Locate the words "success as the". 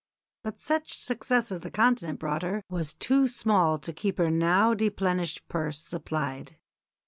0.99-1.69